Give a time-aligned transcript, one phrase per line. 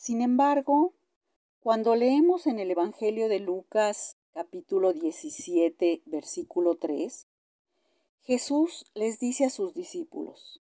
[0.00, 0.94] Sin embargo,
[1.60, 7.28] cuando leemos en el Evangelio de Lucas capítulo 17, versículo 3,
[8.22, 10.62] Jesús les dice a sus discípulos,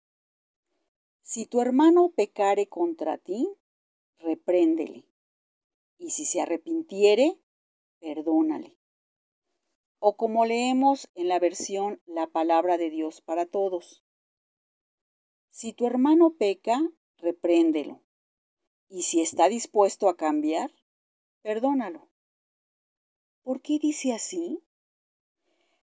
[1.23, 3.49] Si tu hermano pecare contra ti,
[4.19, 5.07] repréndele,
[5.97, 7.39] y si se arrepintiere,
[8.01, 8.77] perdónale.
[9.99, 14.05] O como leemos en la versión La palabra de Dios para todos.
[15.49, 16.83] Si tu hermano peca,
[17.17, 18.02] repréndelo,
[18.93, 20.71] y si está dispuesto a cambiar,
[21.41, 22.11] perdónalo.
[23.43, 24.63] ¿Por qué dice así?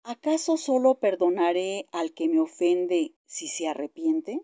[0.03, 4.43] ¿Acaso solo perdonaré al que me ofende si se arrepiente?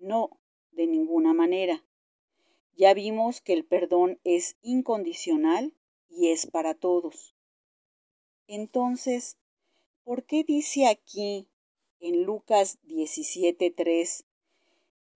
[0.00, 0.40] No,
[0.72, 1.84] de ninguna manera.
[2.76, 5.72] Ya vimos que el perdón es incondicional
[6.08, 7.36] y es para todos.
[8.48, 9.38] Entonces,
[10.02, 11.48] ¿por qué dice aquí
[12.00, 14.24] en Lucas 17:3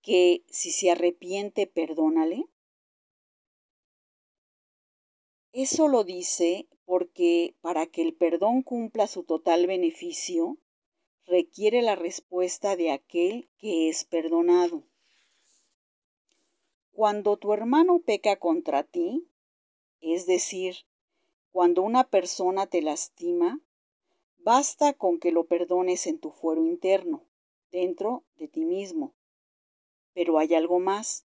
[0.02, 2.44] que si se arrepiente, perdónale?
[5.52, 10.58] Eso lo dice porque para que el perdón cumpla su total beneficio,
[11.26, 14.82] requiere la respuesta de aquel que es perdonado.
[16.92, 19.26] Cuando tu hermano peca contra ti,
[20.00, 20.76] es decir,
[21.52, 23.60] cuando una persona te lastima,
[24.38, 27.24] basta con que lo perdones en tu fuero interno,
[27.70, 29.14] dentro de ti mismo.
[30.14, 31.26] Pero hay algo más.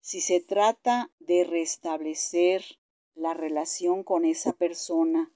[0.00, 2.64] Si se trata de restablecer
[3.14, 5.32] la relación con esa persona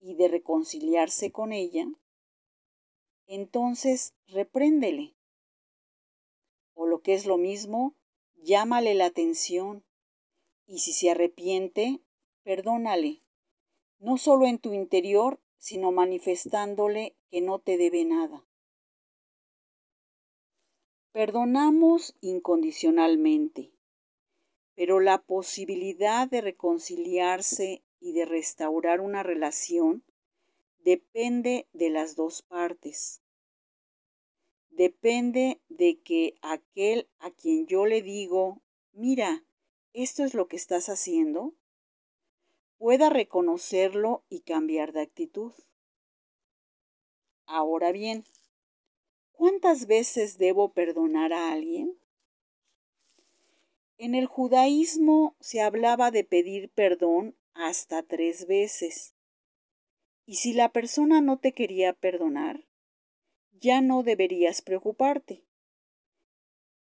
[0.00, 1.86] y de reconciliarse con ella,
[3.26, 5.14] entonces repréndele.
[6.74, 7.94] O lo que es lo mismo,
[8.36, 9.84] llámale la atención
[10.66, 12.00] y si se arrepiente,
[12.42, 13.22] perdónale,
[13.98, 18.43] no solo en tu interior, sino manifestándole que no te debe nada.
[21.14, 23.74] Perdonamos incondicionalmente
[24.74, 30.04] pero la posibilidad de reconciliarse y de restaurar una relación
[30.78, 33.22] depende de las dos partes.
[34.70, 38.60] Depende de que aquel a quien yo le digo,
[38.92, 39.44] mira,
[39.92, 41.54] esto es lo que estás haciendo,
[42.76, 45.52] pueda reconocerlo y cambiar de actitud.
[47.46, 48.24] Ahora bien,
[49.34, 51.98] ¿cuántas veces debo perdonar a alguien?
[53.98, 59.14] En el judaísmo se hablaba de pedir perdón hasta tres veces.
[60.26, 62.64] Y si la persona no te quería perdonar,
[63.52, 65.44] ya no deberías preocuparte.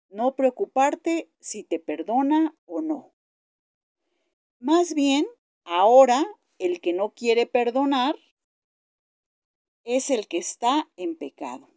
[0.08, 3.12] No preocuparte si te perdona o no.
[4.58, 5.26] Más bien,
[5.64, 6.24] ahora
[6.58, 8.16] el que no quiere perdonar
[9.84, 11.71] es el que está en pecado.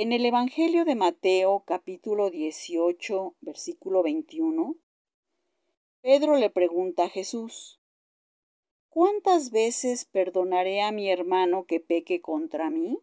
[0.00, 4.76] En el Evangelio de Mateo capítulo 18 versículo 21,
[6.02, 7.80] Pedro le pregunta a Jesús,
[8.90, 13.02] ¿cuántas veces perdonaré a mi hermano que peque contra mí?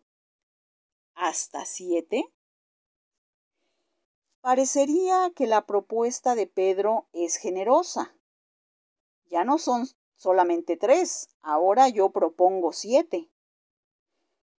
[1.15, 2.31] ¿Hasta siete?
[4.39, 8.15] Parecería que la propuesta de Pedro es generosa.
[9.25, 9.85] Ya no son
[10.15, 13.29] solamente tres, ahora yo propongo siete.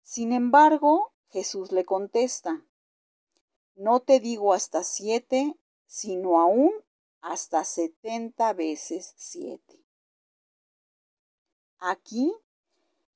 [0.04, 2.66] Sin embargo, Jesús le contesta,
[3.76, 6.72] no te digo hasta siete, sino aún
[7.22, 9.84] hasta setenta veces siete.
[11.80, 12.34] Aquí,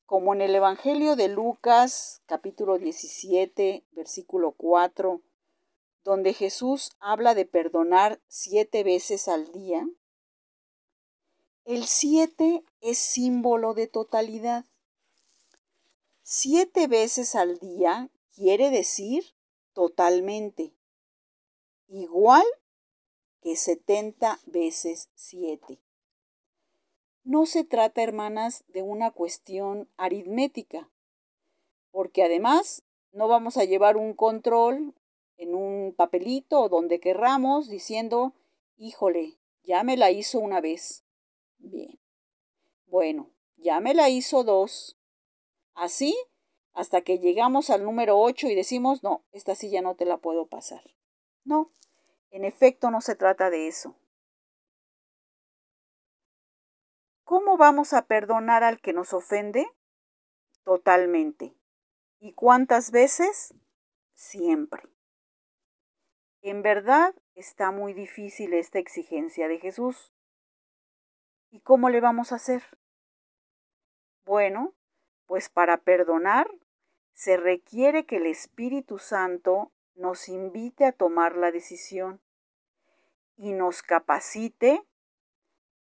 [0.06, 5.22] como en el Evangelio de Lucas capítulo 17, versículo 4,
[6.04, 9.88] donde Jesús habla de perdonar siete veces al día,
[11.66, 14.66] el siete es símbolo de totalidad.
[16.32, 19.24] Siete veces al día quiere decir
[19.74, 20.76] totalmente,
[21.88, 22.44] igual
[23.42, 25.82] que setenta veces siete.
[27.24, 30.92] No se trata, hermanas, de una cuestión aritmética,
[31.90, 34.94] porque además no vamos a llevar un control
[35.36, 38.36] en un papelito o donde querramos diciendo,
[38.78, 41.04] híjole, ya me la hizo una vez.
[41.58, 42.00] Bien.
[42.86, 44.99] Bueno, ya me la hizo dos.
[45.80, 46.14] Así
[46.74, 50.46] hasta que llegamos al número 8 y decimos, no, esta silla no te la puedo
[50.48, 50.82] pasar.
[51.46, 51.72] No,
[52.32, 53.96] en efecto no se trata de eso.
[57.24, 59.68] ¿Cómo vamos a perdonar al que nos ofende?
[60.66, 61.56] Totalmente.
[62.20, 63.54] ¿Y cuántas veces?
[64.16, 64.84] Siempre.
[66.42, 70.14] En verdad está muy difícil esta exigencia de Jesús.
[71.52, 72.64] ¿Y cómo le vamos a hacer?
[74.26, 74.76] Bueno,
[75.30, 76.50] pues para perdonar
[77.14, 82.20] se requiere que el Espíritu Santo nos invite a tomar la decisión
[83.38, 84.84] y nos capacite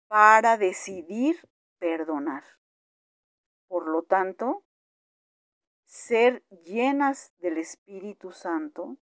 [0.09, 1.49] para decidir
[1.79, 2.43] perdonar.
[3.69, 4.65] Por lo tanto,
[5.85, 8.97] ser llenas del Espíritu Santo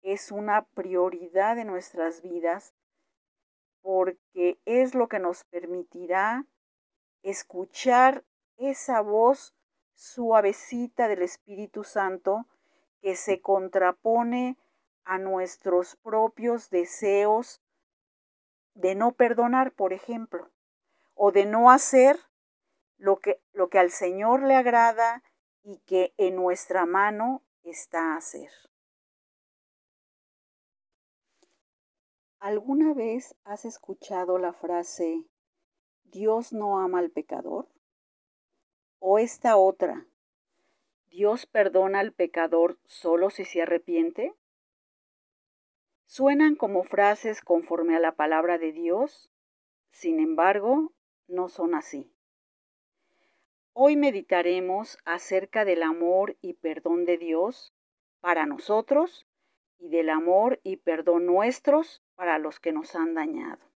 [0.00, 2.74] es una prioridad de nuestras vidas
[3.82, 6.46] porque es lo que nos permitirá
[7.22, 8.24] escuchar
[8.56, 9.54] esa voz
[10.02, 12.46] suavecita del Espíritu Santo
[13.00, 14.58] que se contrapone
[15.04, 17.62] a nuestros propios deseos
[18.74, 20.50] de no perdonar, por ejemplo,
[21.14, 22.18] o de no hacer
[22.98, 25.22] lo que, lo que al Señor le agrada
[25.62, 28.50] y que en nuestra mano está hacer.
[32.40, 35.28] ¿Alguna vez has escuchado la frase
[36.02, 37.68] Dios no ama al pecador?
[39.04, 40.06] ¿O esta otra,
[41.10, 44.32] Dios perdona al pecador solo si se arrepiente?
[46.06, 49.28] Suenan como frases conforme a la palabra de Dios,
[49.90, 50.92] sin embargo,
[51.26, 52.12] no son así.
[53.72, 57.74] Hoy meditaremos acerca del amor y perdón de Dios
[58.20, 59.26] para nosotros
[59.80, 63.71] y del amor y perdón nuestros para los que nos han dañado.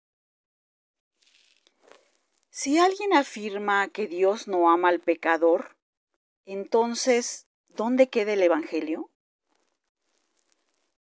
[2.57, 5.75] Si alguien afirma que Dios no ama al pecador,
[6.45, 9.09] entonces, ¿dónde queda el Evangelio?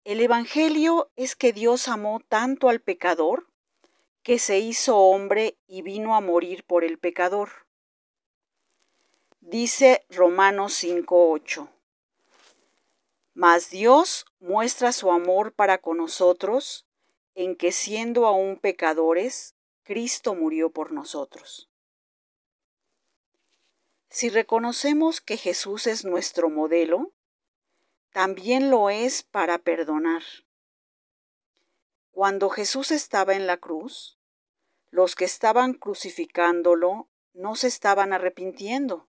[0.05, 3.49] El Evangelio es que Dios amó tanto al pecador
[4.23, 7.51] que se hizo hombre y vino a morir por el pecador.
[9.43, 11.69] Dice Romanos 5:8.
[13.35, 16.87] Mas Dios muestra su amor para con nosotros
[17.35, 21.69] en que siendo aún pecadores, Cristo murió por nosotros.
[24.09, 27.13] Si reconocemos que Jesús es nuestro modelo,
[28.13, 30.23] también lo es para perdonar.
[32.13, 34.19] Cuando Jesús estaba en la cruz,
[34.91, 39.09] los que estaban crucificándolo no se estaban arrepintiendo.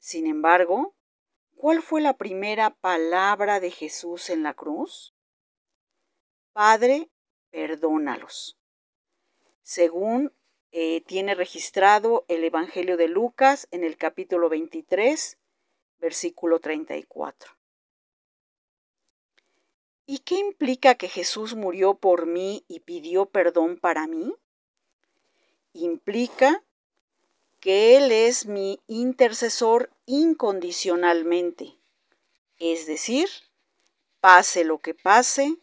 [0.00, 0.96] Sin embargo,
[1.54, 5.14] ¿cuál fue la primera palabra de Jesús en la cruz?
[6.52, 7.08] Padre,
[7.50, 8.58] perdónalos.
[9.62, 10.32] Según
[10.72, 15.38] eh, tiene registrado el Evangelio de Lucas en el capítulo 23,
[15.98, 17.52] versículo 34.
[20.04, 24.34] ¿Y qué implica que Jesús murió por mí y pidió perdón para mí?
[25.72, 26.64] Implica
[27.60, 31.76] que Él es mi intercesor incondicionalmente.
[32.58, 33.28] Es decir,
[34.20, 35.56] pase lo que pase,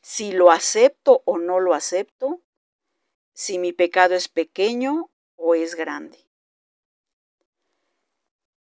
[0.00, 2.40] si lo acepto o no lo acepto,
[3.34, 6.18] si mi pecado es pequeño o es grande.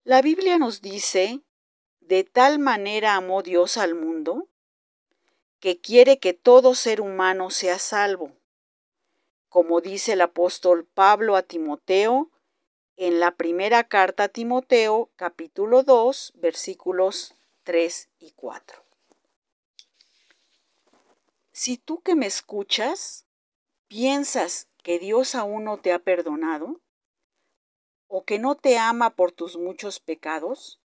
[0.03, 1.39] La Biblia nos dice,
[2.01, 4.49] de tal manera amó Dios al mundo,
[5.59, 8.33] que quiere que todo ser humano sea salvo,
[9.47, 12.31] como dice el apóstol Pablo a Timoteo
[12.97, 18.83] en la primera carta a Timoteo, capítulo 2, versículos 3 y 4.
[21.51, 23.22] Si tú que me escuchas
[23.93, 26.81] piensas que Dios aún no te ha perdonado
[28.07, 30.81] o que no te ama por tus muchos pecados,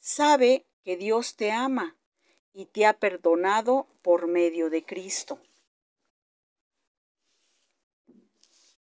[0.00, 1.96] sabe que Dios te ama
[2.52, 5.40] y te ha perdonado por medio de Cristo.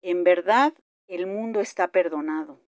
[0.02, 0.74] En verdad,
[1.08, 2.60] el mundo está perdonado.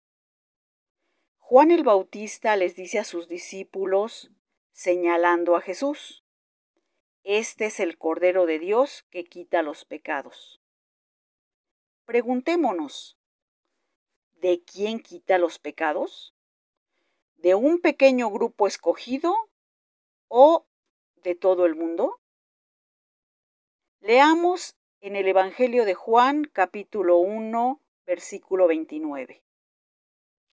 [1.39, 4.33] Juan el Bautista les dice a sus discípulos,
[4.73, 6.27] señalando a Jesús,
[7.25, 10.58] Este es el Cordero de Dios que quita los pecados.
[12.09, 13.19] Preguntémonos,
[14.37, 16.35] ¿de quién quita los pecados?
[17.37, 19.35] ¿De un pequeño grupo escogido
[20.29, 20.65] o
[21.17, 22.19] de todo el mundo?
[24.01, 29.43] Leamos en el Evangelio de Juan capítulo 1 versículo 29.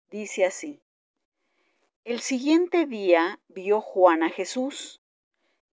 [0.09, 0.81] Dice así,
[2.05, 5.03] El siguiente día vio Juan a Jesús,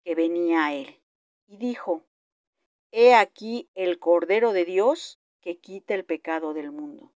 [0.05, 1.01] que venía a él,
[1.47, 2.05] y dijo,
[2.91, 7.13] He aquí el Cordero de Dios que quita el pecado del mundo.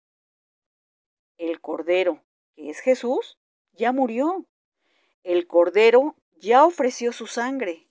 [1.38, 2.24] El Cordero,
[2.56, 3.38] que es Jesús,
[3.74, 4.48] ya murió.
[5.22, 7.88] El Cordero ya ofreció su sangre.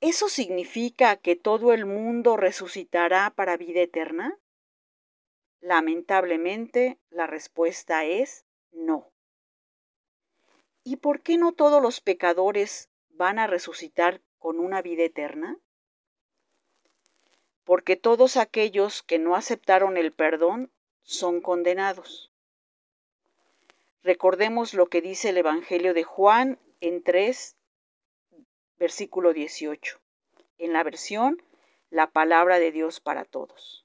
[0.00, 4.38] ¿Eso significa que todo el mundo resucitará para vida eterna?
[5.58, 9.10] Lamentablemente, la respuesta es no.
[10.84, 15.58] ¿Y por qué no todos los pecadores van a resucitar con una vida eterna?
[17.68, 20.72] Porque todos aquellos que no aceptaron el perdón
[21.02, 22.32] son condenados.
[24.02, 27.58] Recordemos lo que dice el Evangelio de Juan en 3
[28.78, 30.00] versículo 18,
[30.56, 31.42] en la versión
[31.90, 33.84] La palabra de Dios para todos.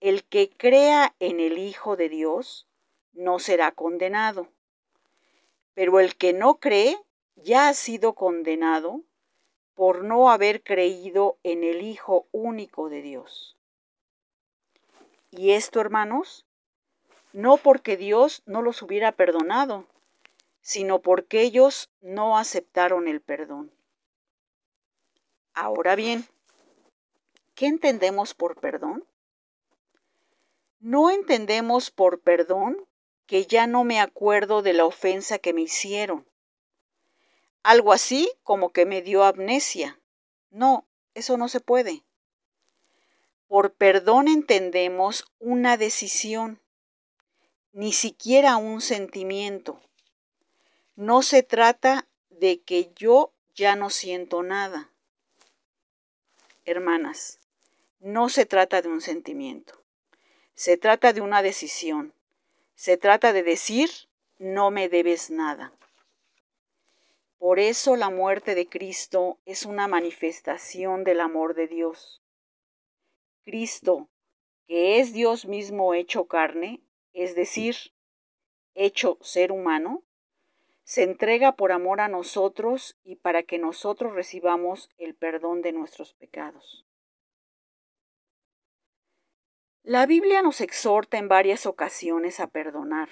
[0.00, 2.66] El que crea en el Hijo de Dios
[3.12, 4.48] no será condenado,
[5.74, 6.96] pero el que no cree
[7.36, 9.04] ya ha sido condenado
[9.80, 13.56] por no haber creído en el Hijo único de Dios.
[15.30, 16.44] Y esto, hermanos,
[17.32, 19.86] no porque Dios no los hubiera perdonado,
[20.60, 23.72] sino porque ellos no aceptaron el perdón.
[25.54, 26.26] Ahora bien,
[27.54, 29.06] ¿qué entendemos por perdón?
[30.78, 32.86] No entendemos por perdón
[33.24, 36.26] que ya no me acuerdo de la ofensa que me hicieron.
[37.62, 39.98] Algo así como que me dio amnesia.
[40.50, 42.02] No, eso no se puede.
[43.48, 46.60] Por perdón entendemos una decisión,
[47.72, 49.80] ni siquiera un sentimiento.
[50.96, 54.90] No se trata de que yo ya no siento nada.
[56.64, 57.38] Hermanas,
[58.00, 59.82] no se trata de un sentimiento.
[60.54, 62.14] Se trata de una decisión.
[62.74, 63.90] Se trata de decir,
[64.38, 65.72] no me debes nada.
[67.40, 72.22] Por eso la muerte de Cristo es una manifestación del amor de Dios.
[73.44, 74.10] Cristo,
[74.66, 76.82] que es Dios mismo hecho carne,
[77.14, 77.76] es decir,
[78.74, 80.04] hecho ser humano,
[80.84, 86.12] se entrega por amor a nosotros y para que nosotros recibamos el perdón de nuestros
[86.12, 86.84] pecados.
[89.82, 93.08] La Biblia nos exhorta en varias ocasiones a perdonar.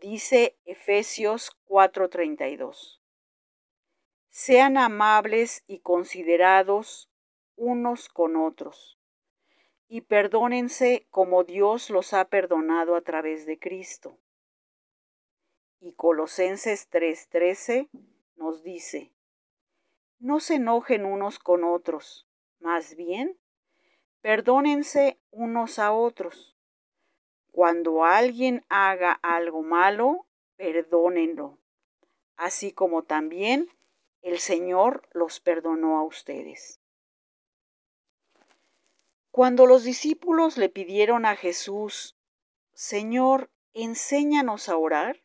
[0.00, 3.00] Dice Efesios 4:32.
[4.28, 7.10] Sean amables y considerados
[7.56, 8.96] unos con otros,
[9.88, 14.20] y perdónense como Dios los ha perdonado a través de Cristo.
[15.80, 17.88] Y Colosenses 3:13
[18.36, 19.12] nos dice,
[20.20, 22.28] no se enojen unos con otros,
[22.60, 23.36] más bien,
[24.20, 26.57] perdónense unos a otros.
[27.58, 31.58] Cuando alguien haga algo malo, perdónenlo,
[32.36, 33.68] así como también
[34.22, 36.80] el Señor los perdonó a ustedes.
[39.32, 42.16] Cuando los discípulos le pidieron a Jesús,
[42.74, 45.24] Señor, enséñanos a orar,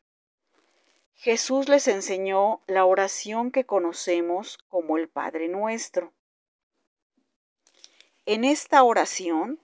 [1.13, 6.15] Jesús les enseñó la oración que conocemos como el Padre Nuestro.
[8.25, 9.59] En esta oración,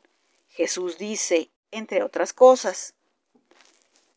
[0.49, 2.95] Jesús dice, entre otras cosas,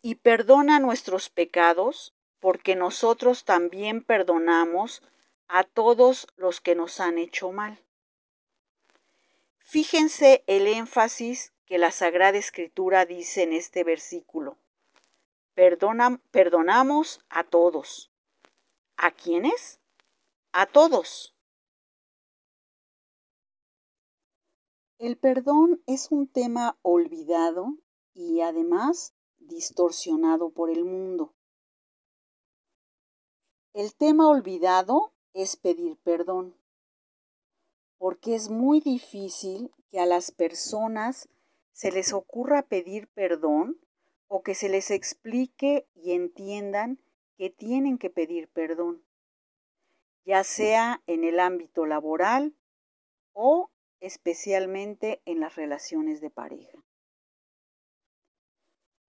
[0.02, 5.02] y perdona nuestros pecados, porque nosotros también perdonamos
[5.48, 7.78] a todos los que nos han hecho mal.
[9.58, 14.56] Fíjense el énfasis que la Sagrada Escritura dice en este versículo
[15.54, 18.10] perdonamos a todos.
[18.96, 19.80] ¿A quiénes?
[20.52, 21.34] A todos.
[25.02, 27.76] El perdón es un tema olvidado
[28.14, 31.34] y además distorsionado por el mundo.
[33.72, 36.54] El tema olvidado es pedir perdón,
[37.98, 41.28] porque es muy difícil que a las personas
[41.72, 43.80] se les ocurra pedir perdón
[44.28, 47.00] o que se les explique y entiendan
[47.36, 49.04] que tienen que pedir perdón,
[50.24, 52.54] ya sea en el ámbito laboral
[53.32, 53.71] o
[54.02, 56.84] especialmente en las relaciones de pareja.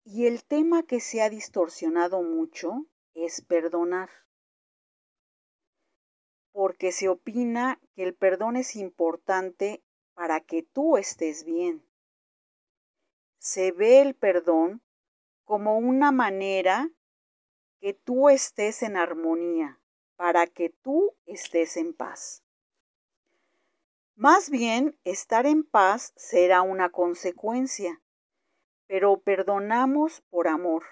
[0.02, 4.09] Y el tema que se ha distorsionado mucho es perdonar,
[6.52, 11.85] porque se opina que el perdón es importante para que tú estés bien.
[13.38, 14.83] Se ve el perdón
[15.45, 16.90] como una manera
[17.80, 19.78] que tú estés en armonía,
[20.16, 22.42] para que tú estés en paz.
[24.19, 28.03] Más bien, estar en paz será una consecuencia,
[28.89, 30.83] pero perdonamos por amor,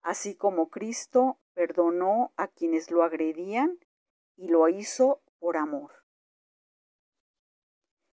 [0.00, 3.78] así como Cristo perdonó a quienes lo agredían
[4.34, 5.92] y lo hizo por amor.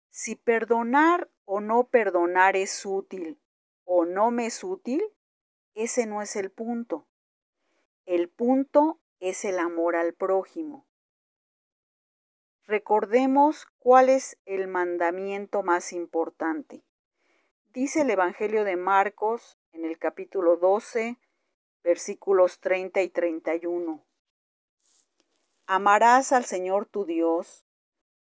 [0.08, 3.38] Si perdonar o no perdonar es útil
[3.84, 5.02] o no me es útil,
[5.74, 7.06] ese no es el punto.
[8.06, 10.87] El punto es el amor al prójimo.
[12.68, 16.84] Recordemos cuál es el mandamiento más importante.
[17.72, 21.16] Dice el Evangelio de Marcos en el capítulo 12,
[21.82, 24.04] versículos 30 y 31.
[25.66, 27.64] Amarás al Señor tu Dios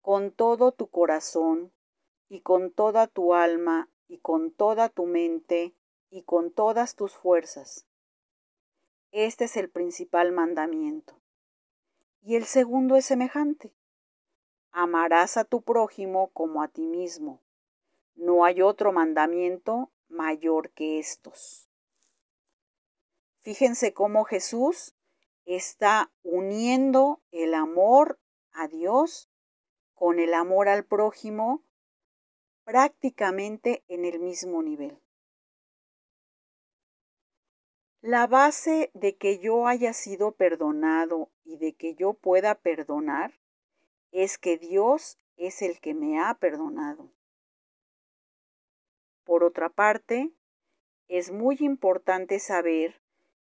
[0.00, 1.72] con todo tu corazón
[2.28, 5.72] y con toda tu alma y con toda tu mente
[6.10, 7.86] y con todas tus fuerzas.
[9.12, 11.14] Este es el principal mandamiento.
[12.22, 13.72] Y el segundo es semejante.
[14.72, 17.40] Amarás a tu prójimo como a ti mismo.
[18.14, 21.68] No hay otro mandamiento mayor que estos.
[23.42, 24.94] Fíjense cómo Jesús
[25.44, 28.18] está uniendo el amor
[28.52, 29.28] a Dios
[29.94, 31.62] con el amor al prójimo
[32.64, 34.98] prácticamente en el mismo nivel.
[38.00, 43.41] La base de que yo haya sido perdonado y de que yo pueda perdonar
[44.12, 47.10] es que Dios es el que me ha perdonado.
[49.24, 50.30] Por otra parte,
[51.08, 53.00] es muy importante saber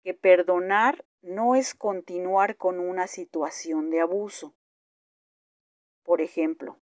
[0.02, 4.54] que perdonar no es continuar con una situación de abuso.
[6.02, 6.78] Por ejemplo,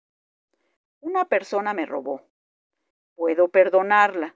[1.00, 2.22] una persona me robó.
[3.16, 4.36] Puedo perdonarla.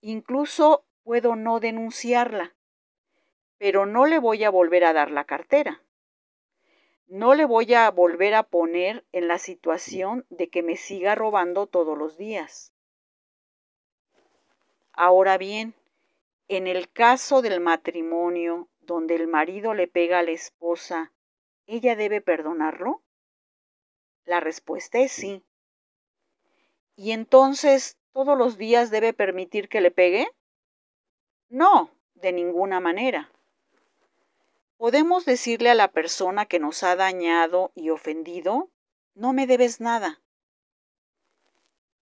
[0.00, 2.54] Incluso puedo no denunciarla.
[3.58, 5.82] Pero no le voy a volver a dar la cartera.
[7.12, 11.66] No le voy a volver a poner en la situación de que me siga robando
[11.66, 12.72] todos los días.
[14.94, 15.74] Ahora bien,
[16.48, 21.12] en el caso del matrimonio donde el marido le pega a la esposa,
[21.66, 23.02] ¿ella debe perdonarlo?
[24.24, 25.44] La respuesta es sí.
[26.96, 30.28] ¿Y entonces todos los días debe permitir que le pegue?
[31.50, 33.30] No, de ninguna manera.
[34.82, 38.68] Podemos decirle a la persona que nos ha dañado y ofendido,
[39.14, 40.20] no me debes nada.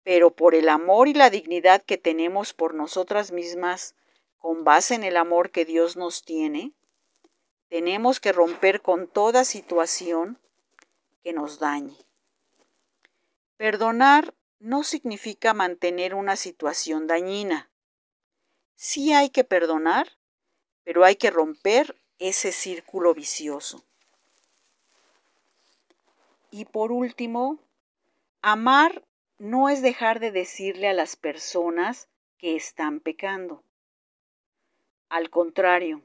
[0.01, 3.93] Pero por el amor y la dignidad que tenemos por nosotras mismas,
[4.39, 6.73] con base en el amor que Dios nos tiene,
[7.69, 10.39] tenemos que romper con toda situación
[11.23, 11.95] que nos dañe.
[13.55, 17.69] Perdonar no significa mantener una situación dañina.
[18.75, 20.17] Sí hay que perdonar,
[20.83, 23.83] pero hay que romper ese círculo vicioso.
[26.51, 27.59] Y por último,
[28.41, 29.03] amar
[29.39, 32.07] no es dejar de decirle a las personas
[32.37, 33.63] que están pecando.
[35.09, 36.01] Al contrario,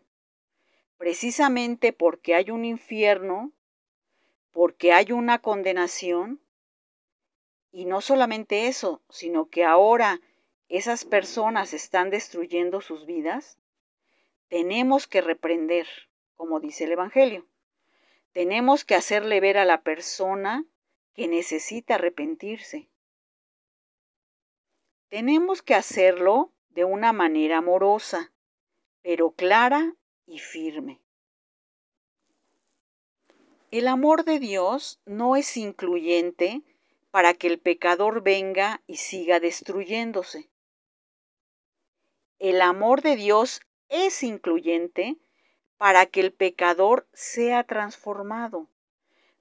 [0.96, 3.52] precisamente porque hay un infierno,
[4.50, 6.40] porque hay una condenación,
[7.70, 10.20] y no solamente eso, sino que ahora
[10.68, 13.58] esas personas están destruyendo sus vidas,
[14.48, 15.86] tenemos que reprender,
[16.38, 17.44] como dice el Evangelio.
[18.32, 20.64] Tenemos que hacerle ver a la persona
[21.14, 22.88] que necesita arrepentirse.
[25.08, 28.32] Tenemos que hacerlo de una manera amorosa,
[29.02, 29.96] pero clara
[30.26, 31.00] y firme.
[33.72, 36.62] El amor de Dios no es incluyente
[37.10, 40.48] para que el pecador venga y siga destruyéndose.
[42.38, 45.18] El amor de Dios es incluyente
[45.78, 48.66] para que el pecador sea transformado,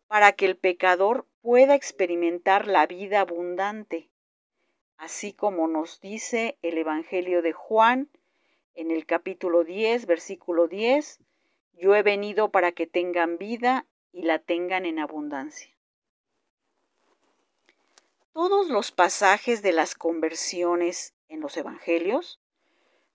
[0.07, 4.09] para que el pecador pueda experimentar la vida abundante,
[4.97, 8.09] así como nos dice el Evangelio de Juan
[8.75, 11.19] en el capítulo 10, versículo 10,
[11.73, 15.71] yo he venido para que tengan vida y la tengan en abundancia.
[18.33, 22.39] Todos los pasajes de las conversiones en los Evangelios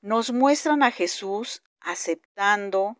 [0.00, 2.96] nos muestran a Jesús aceptando,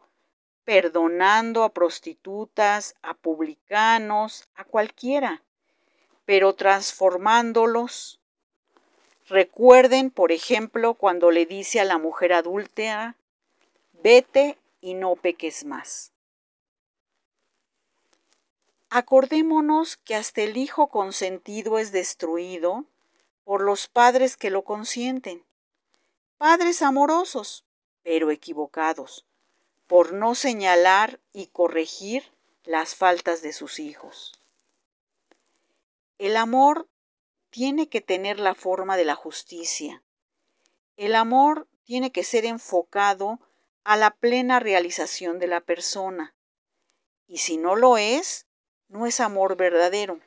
[0.65, 5.43] perdonando a prostitutas, a publicanos, a cualquiera,
[6.25, 8.21] pero transformándolos
[9.29, 13.17] Recuerden, por ejemplo, cuando le dice a la mujer adúltera,
[14.03, 16.13] vete y no peques más.
[18.91, 22.85] Acordémonos que hasta el hijo consentido es destruido
[23.45, 25.43] por los padres que lo consienten.
[26.37, 27.65] Padres amorosos,
[28.03, 29.25] pero equivocados,
[29.93, 32.33] por no señalar y corregir
[32.65, 34.33] las faltas de sus hijos.
[36.17, 36.89] El amor
[37.51, 40.03] tiene que tener la forma de la justicia.
[40.97, 43.39] El amor tiene que ser enfocado
[43.85, 46.35] a la plena realización de la persona.
[47.27, 48.47] Y si no lo es,
[48.89, 50.21] no es amor verdadero.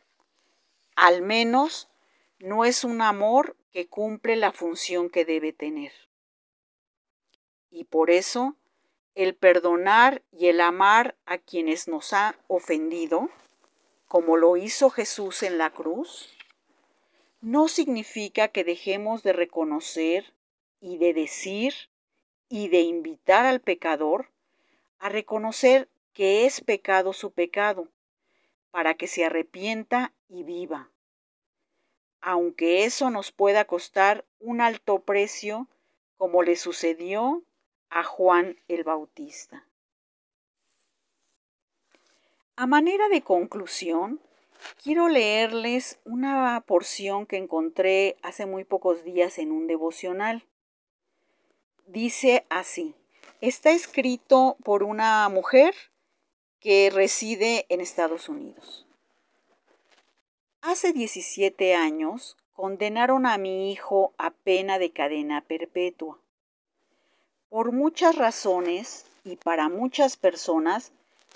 [0.95, 1.89] Al menos
[2.37, 5.91] no es un amor que cumple la función que debe tener.
[7.71, 8.55] Y por eso,
[9.15, 13.29] el perdonar y el amar a quienes nos ha ofendido,
[14.07, 16.35] como lo hizo Jesús en la cruz,
[17.41, 20.33] no significa que dejemos de reconocer
[20.81, 21.73] y de decir
[22.49, 24.29] y de invitar al pecador
[24.99, 27.87] a reconocer que es pecado su pecado,
[28.71, 30.89] para que se arrepienta y viva.
[32.21, 35.67] Aunque eso nos pueda costar un alto precio,
[36.17, 37.43] como le sucedió
[37.95, 39.65] a Juan el Bautista.
[42.57, 44.19] A manera de conclusión,
[44.83, 50.43] quiero leerles una porción que encontré hace muy pocos días en un devocional.
[51.87, 52.95] Dice así,
[53.39, 55.73] está escrito por una mujer
[56.59, 58.85] que reside en Estados Unidos.
[60.59, 66.19] Hace 17 años condenaron a mi hijo a pena de cadena perpetua.
[67.55, 70.91] Por muchas razones y para muchas personas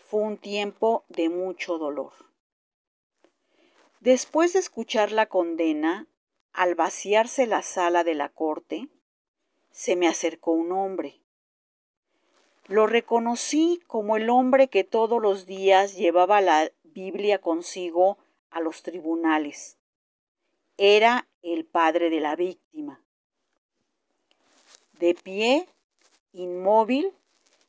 [0.10, 2.12] fue un tiempo de mucho dolor.
[4.02, 6.08] Después de escuchar la condena,
[6.52, 8.90] al vaciarse la sala de la corte,
[9.72, 11.22] se me acercó un hombre.
[12.68, 18.18] Lo reconocí como el hombre que todos los días llevaba la Biblia consigo
[18.50, 19.78] a los tribunales.
[20.76, 23.00] Era el padre de la víctima.
[25.00, 25.66] De pie,
[26.34, 27.13] inmóvil,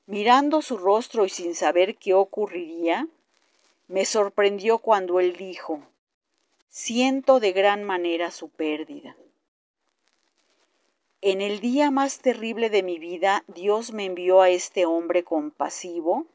[0.07, 3.07] mirando su rostro y sin saber qué ocurriría,
[3.89, 5.83] me sorprendió cuando él dijo,
[6.69, 9.17] siento de gran manera su pérdida.
[11.23, 16.27] En el día más terrible de mi vida, Dios me envió a este hombre compasivo,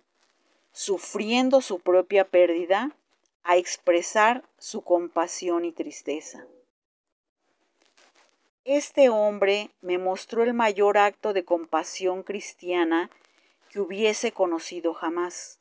[0.72, 2.96] sufriendo su propia pérdida,
[3.44, 6.46] a expresar su compasión y tristeza.
[8.66, 13.12] Este hombre me mostró el mayor acto de compasión cristiana
[13.70, 15.60] que hubiese conocido jamás.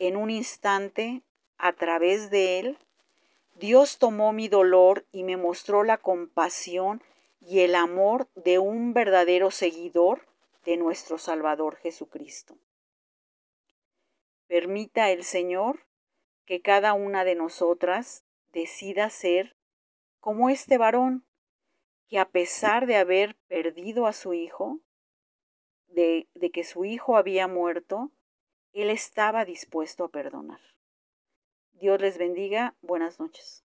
[0.00, 1.22] En un instante,
[1.58, 2.78] a través de él,
[3.54, 7.00] Dios tomó mi dolor y me mostró la compasión
[7.40, 10.26] y el amor de un verdadero seguidor
[10.64, 12.56] de nuestro Salvador Jesucristo.
[14.48, 15.78] Permita el Señor
[16.44, 19.54] que cada una de nosotras decida ser
[20.18, 21.24] como este varón
[22.12, 24.80] que a pesar de haber perdido a su hijo,
[25.86, 28.12] de, de, que su hijo había muerto,
[28.74, 30.60] él estaba dispuesto a perdonar.
[31.72, 32.76] Dios les bendiga.
[32.82, 33.61] Buenas noches.